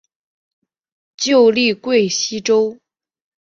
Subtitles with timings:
[1.15, 2.55] 旧隶贵西道。